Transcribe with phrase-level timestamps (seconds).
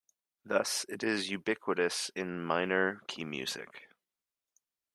[0.43, 3.87] Thus, it is ubiquitous in minor-key music.